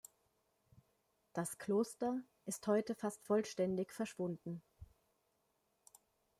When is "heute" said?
2.65-2.95